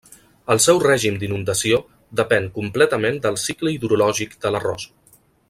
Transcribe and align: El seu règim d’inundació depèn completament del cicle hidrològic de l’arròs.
El 0.53 0.61
seu 0.63 0.79
règim 0.83 1.19
d’inundació 1.23 1.79
depèn 2.21 2.49
completament 2.57 3.21
del 3.27 3.39
cicle 3.45 3.75
hidrològic 3.77 4.35
de 4.47 4.55
l’arròs. 4.57 4.89